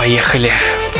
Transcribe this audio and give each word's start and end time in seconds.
Поехали! 0.00 0.48
Поехали! 0.48 0.99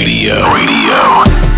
Radio. 0.00 0.40
Radio. 0.56 0.96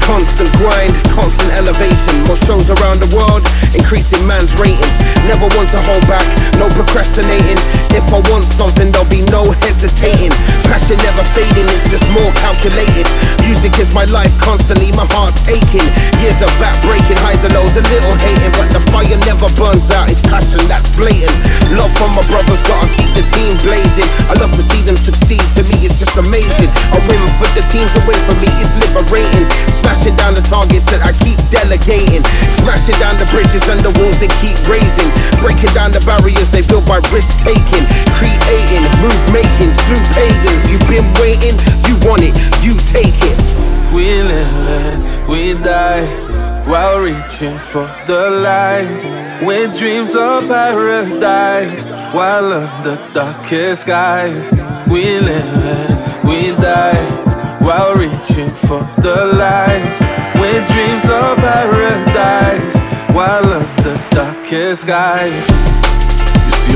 Constant 0.02 0.50
grind, 0.58 0.90
constant 1.14 1.46
elevation. 1.54 2.26
More 2.26 2.34
shows 2.34 2.74
around 2.74 2.98
the 2.98 3.06
world, 3.14 3.46
increasing 3.70 4.18
man's 4.26 4.58
ratings. 4.58 4.98
Never 5.30 5.46
want 5.54 5.70
to 5.70 5.78
hold 5.86 6.02
back, 6.10 6.26
no 6.58 6.66
procrastinating. 6.74 7.54
If 7.94 8.02
I 8.10 8.18
want 8.34 8.42
something, 8.42 8.90
there'll 8.90 9.06
be 9.06 9.22
no 9.30 9.46
hesitating. 9.62 10.34
Passion 10.66 10.98
never 11.06 11.22
fading, 11.30 11.70
it's 11.70 11.86
just 11.86 12.02
more 12.10 12.34
calculated. 12.42 13.06
Music 13.52 13.84
is 13.84 13.92
my 13.92 14.08
life, 14.08 14.32
constantly 14.40 14.88
my 14.96 15.04
heart's 15.12 15.36
aching. 15.44 15.84
Years 16.24 16.40
of 16.40 16.48
back 16.56 16.72
breaking, 16.88 17.20
highs 17.20 17.44
and 17.44 17.52
lows, 17.52 17.76
a 17.76 17.84
little 17.84 18.16
hating, 18.24 18.48
but 18.56 18.64
the 18.72 18.80
fire 18.88 19.12
never 19.28 19.44
burns 19.60 19.92
out. 19.92 20.08
It's 20.08 20.24
passion 20.24 20.64
that's 20.72 20.88
blatant. 20.96 21.36
Love 21.76 21.92
from 22.00 22.16
my 22.16 22.24
brothers, 22.32 22.64
gotta 22.64 22.88
keep 22.96 23.12
the 23.12 23.20
team 23.28 23.52
blazing. 23.60 24.08
I 24.32 24.40
love 24.40 24.56
to 24.56 24.64
see 24.64 24.80
them 24.88 24.96
succeed. 24.96 25.44
To 25.60 25.68
me, 25.68 25.76
it's 25.84 26.00
just 26.00 26.16
amazing. 26.16 26.72
A 26.96 26.98
win 27.04 27.20
for 27.36 27.44
the 27.52 27.60
teams, 27.68 27.92
away 28.00 28.16
for 28.24 28.32
me, 28.40 28.48
it's 28.56 28.72
liberating. 28.88 29.44
Smashing 29.68 30.16
down 30.16 30.32
the 30.32 30.42
targets 30.48 30.88
that 30.88 31.04
I 31.04 31.12
keep 31.20 31.36
delegating. 31.52 32.24
Smashing 32.56 32.96
down 33.04 33.20
the 33.20 33.28
bridges 33.36 33.68
and 33.68 33.84
the 33.84 33.92
walls 34.00 34.16
they 34.16 34.32
keep 34.40 34.56
raising. 34.64 35.12
Breaking 35.44 35.76
down 35.76 35.92
the 35.92 36.00
barriers 36.08 36.48
they 36.48 36.64
built 36.64 36.88
by 36.88 37.04
risk 37.12 37.36
taking. 37.44 37.84
Creating, 38.16 38.80
move 39.04 39.22
making, 39.28 39.76
slew 39.76 40.00
pagans. 40.16 40.72
You've 40.72 40.88
been 40.88 41.04
waiting, 41.20 41.52
you 41.84 42.00
want 42.08 42.24
it, 42.24 42.32
you 42.64 42.80
take 42.88 43.20
it. 43.28 43.41
We 43.92 44.22
live 44.22 44.68
and 44.80 45.28
we 45.28 45.54
die 45.54 46.06
while 46.66 47.00
reaching 47.00 47.56
for 47.58 47.86
the 48.06 48.30
light. 48.30 49.46
With 49.46 49.78
dreams 49.78 50.14
of 50.16 50.48
paradise 50.48 51.86
while 52.14 52.52
under 52.52 52.96
darkest 53.12 53.82
skies. 53.82 54.50
We 54.88 55.20
live 55.20 55.64
and 55.78 56.28
we 56.28 56.52
die 56.60 57.04
while 57.60 57.94
reaching 57.94 58.50
for 58.50 58.82
the 59.00 59.32
light. 59.34 59.96
With 60.40 60.66
dreams 60.72 61.04
of 61.04 61.36
paradise 61.38 62.76
while 63.14 63.52
under 63.52 63.96
darkest 64.10 64.82
skies 64.82 65.71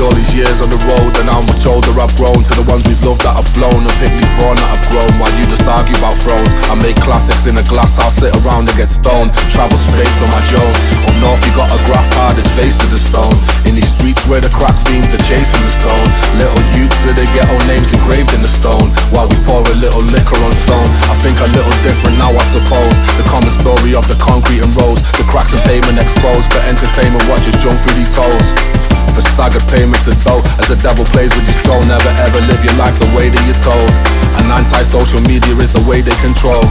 all 0.01 0.13
these 0.13 0.35
years 0.35 0.61
on 0.61 0.69
the 0.69 0.77
road 0.85 1.13
and 1.17 1.25
I'm 1.29 1.45
much 1.49 1.65
older 1.65 1.89
I've 1.97 2.13
grown 2.19 2.37
To 2.37 2.53
the 2.53 2.65
ones 2.69 2.85
we've 2.85 3.01
loved 3.01 3.25
that 3.25 3.33
have 3.33 3.49
flown 3.57 3.81
and 3.81 3.95
picked 3.97 4.13
me 4.13 4.25
born 4.37 4.53
that 4.59 4.69
have 4.69 4.85
grown. 4.93 5.09
While 5.17 5.33
you 5.33 5.45
just 5.49 5.65
argue 5.65 5.97
about 5.97 6.13
thrones 6.21 6.53
I 6.69 6.77
make 6.77 6.97
classics 7.01 7.49
in 7.49 7.57
a 7.57 7.65
glass 7.65 7.97
I'll 7.97 8.13
sit 8.13 8.29
around 8.43 8.69
and 8.69 8.75
get 8.77 8.93
stoned. 8.93 9.33
Travel 9.49 9.77
space 9.79 10.21
on 10.21 10.29
my 10.29 10.41
Jones. 10.45 10.81
Up 11.01 11.15
north 11.17 11.41
you 11.41 11.53
got 11.57 11.69
a 11.73 11.79
graph 11.89 12.05
hard 12.13 12.37
his 12.37 12.45
face 12.53 12.77
to 12.83 12.87
the 12.93 13.01
stone. 13.01 13.33
In 13.65 13.73
these 13.73 13.89
streets 13.89 14.21
where 14.29 14.43
the 14.43 14.53
crack 14.53 14.75
fiends 14.85 15.17
are 15.17 15.23
chasing 15.25 15.61
the 15.65 15.71
stone. 15.71 16.07
Little 16.37 16.61
youths 16.77 17.01
with 17.01 17.17
their 17.17 17.29
ghetto 17.33 17.57
names 17.65 17.89
engraved 17.89 18.37
in 18.37 18.45
the 18.45 18.51
stone. 18.51 18.93
While 19.09 19.31
we 19.33 19.37
pour 19.49 19.65
a 19.65 19.77
little 19.81 20.03
liquor 20.13 20.37
on 20.45 20.53
stone 20.53 20.89
I 21.09 21.17
think 21.25 21.41
a 21.41 21.49
little 21.57 21.73
different 21.81 22.21
now 22.21 22.29
I 22.35 22.45
suppose. 22.45 22.95
The 23.17 23.25
common 23.25 23.49
story 23.49 23.97
of 23.97 24.05
the 24.05 24.17
concrete 24.21 24.61
and 24.61 24.73
roads 24.77 25.01
The 25.17 25.25
cracks 25.25 25.57
and 25.57 25.63
pavement 25.65 25.97
exposed. 25.97 26.45
For 26.53 26.61
entertainment 26.69 27.25
watchers 27.25 27.57
jump 27.65 27.81
through 27.81 27.97
these 27.97 28.13
holes 28.13 28.76
for 29.13 29.21
staggered 29.21 29.63
payments 29.69 30.07
of 30.07 30.17
dough. 30.23 30.43
As 30.59 30.67
the 30.67 30.79
devil 30.79 31.05
plays 31.13 31.31
with 31.35 31.45
your 31.45 31.59
soul 31.61 31.81
Never 31.85 32.11
ever 32.23 32.39
live 32.49 32.61
your 32.63 32.75
life 32.75 32.95
the 32.99 33.09
way 33.15 33.29
that 33.29 33.43
you're 33.47 33.63
told. 33.63 33.91
And 34.39 34.45
anti-social 34.51 35.21
media 35.27 35.55
is 35.59 35.71
the 35.71 35.83
way 35.87 36.01
they 36.01 36.15
control. 36.23 36.63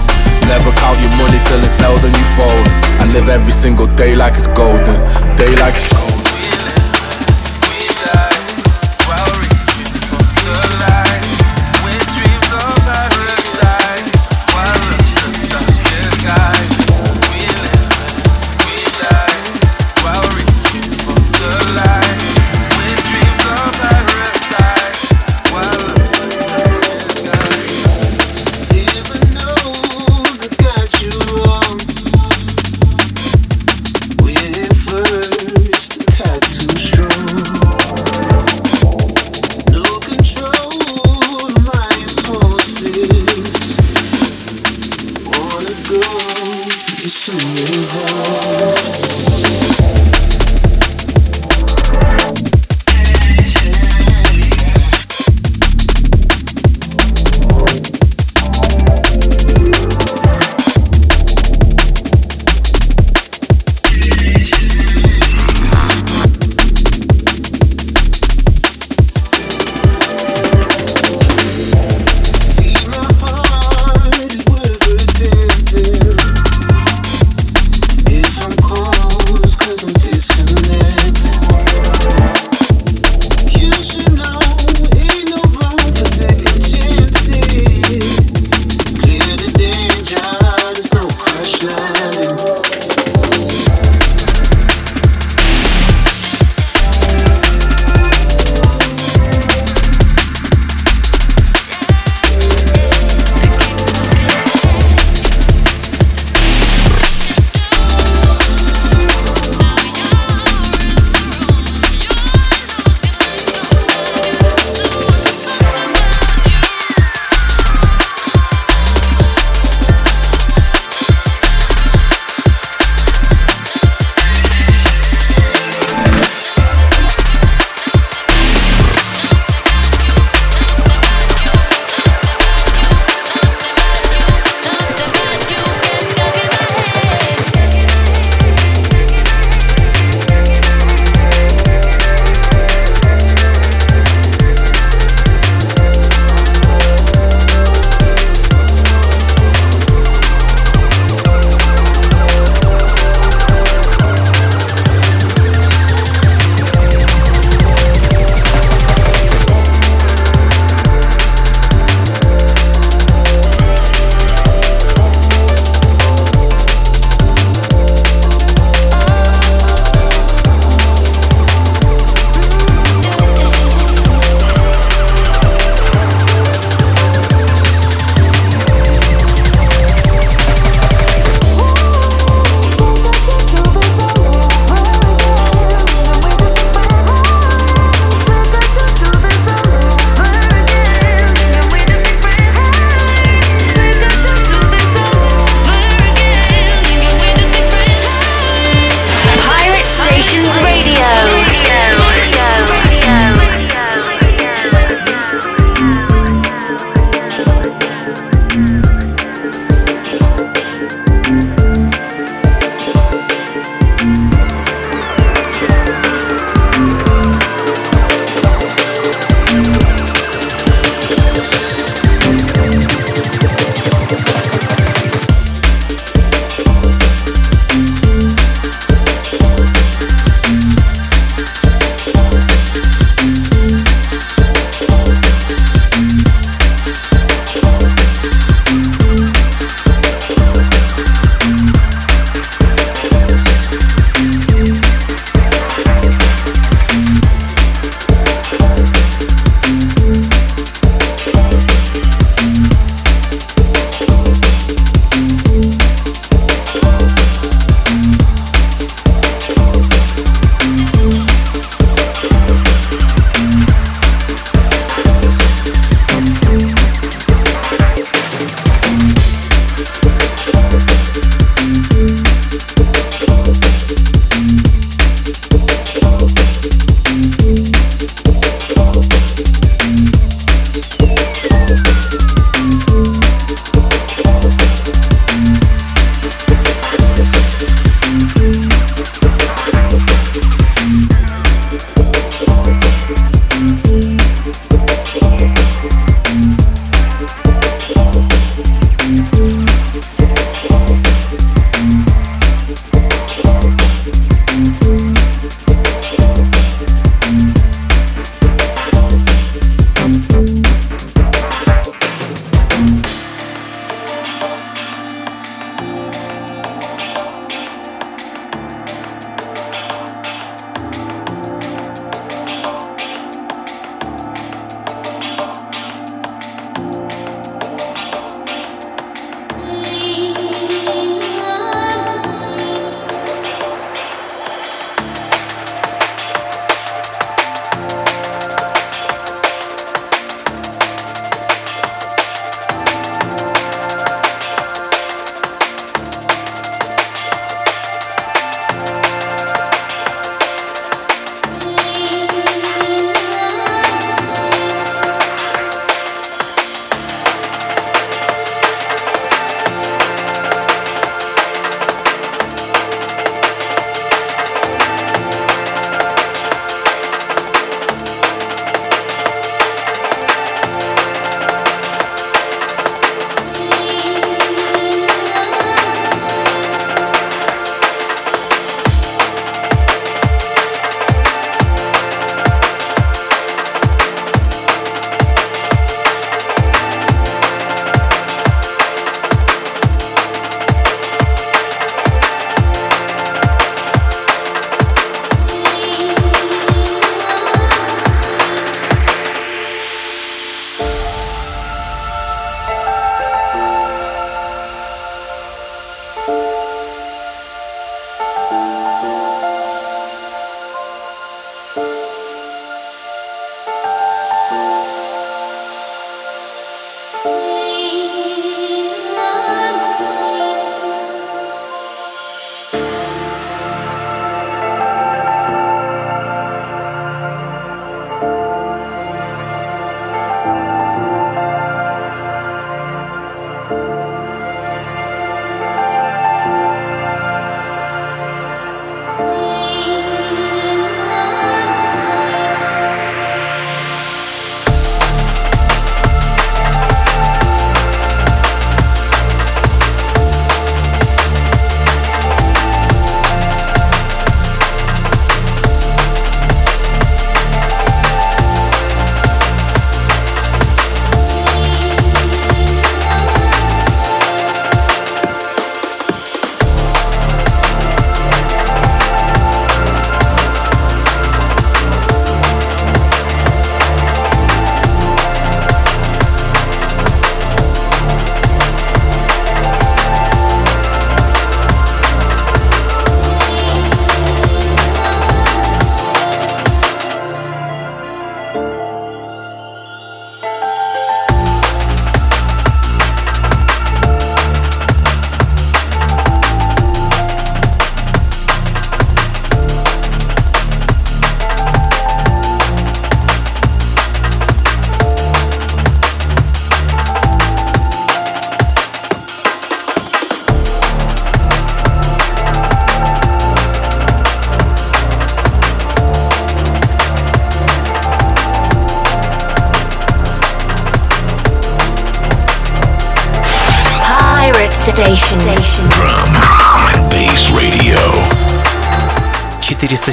Never 0.49 0.71
count 0.81 0.99
your 1.01 1.15
money 1.17 1.41
till 1.49 1.61
it's 1.63 1.79
held 1.79 2.03
and 2.05 2.15
you 2.15 2.27
fold. 2.37 2.67
And 3.01 3.13
live 3.13 3.29
every 3.29 3.53
single 3.53 3.87
day 3.97 4.17
like 4.17 4.35
it's 4.35 4.47
golden. 4.49 4.97
Day 5.37 5.53
like 5.57 5.77
it's 5.77 5.89
golden 5.93 6.16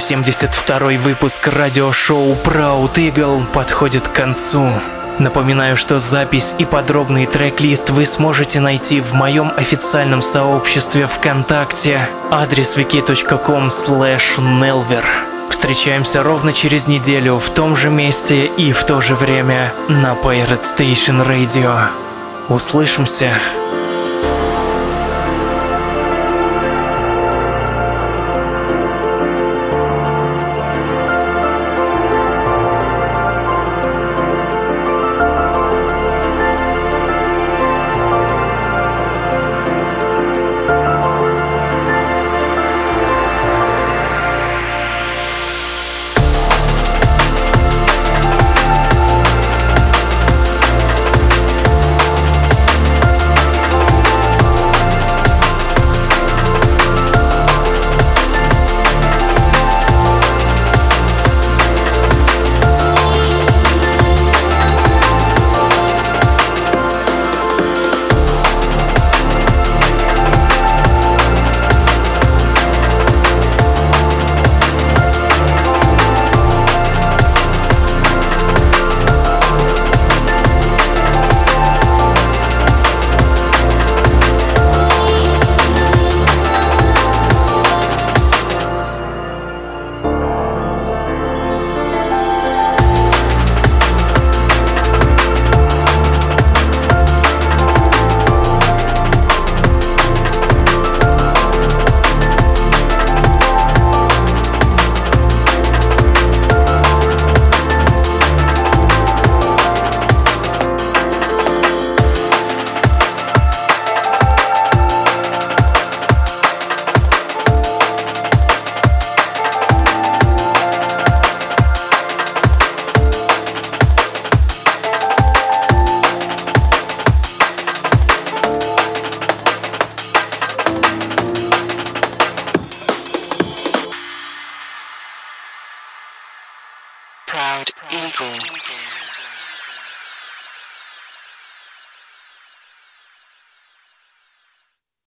472 0.04 0.98
выпуск 0.98 1.48
радиошоу 1.48 2.34
Proud 2.44 2.96
Eagle 2.96 3.42
подходит 3.54 4.06
к 4.06 4.12
концу. 4.12 4.70
Напоминаю, 5.18 5.78
что 5.78 6.00
запись 6.00 6.56
и 6.58 6.66
подробный 6.66 7.26
трек-лист 7.26 7.90
вы 7.92 8.06
сможете 8.06 8.60
найти 8.60 9.00
в 9.00 9.14
моем 9.14 9.54
официальном 9.56 10.22
сообществе 10.22 11.08
ВКонтакте. 11.08 12.10
Адрес 12.30 12.78
wiki.com 12.78 13.68
nelver. 13.70 15.06
Встречаемся 15.50 16.22
ровно 16.22 16.52
через 16.52 16.86
неделю 16.88 17.38
в 17.38 17.50
том 17.52 17.74
же 17.74 17.90
месте 17.90 18.48
и 18.48 18.74
в 18.74 18.84
то 18.84 19.00
же 19.00 19.16
время 19.16 19.72
на 19.88 20.16
Pirate 20.22 20.64
Station 20.64 21.26
Radio. 21.26 21.88
Услышимся. 22.50 23.40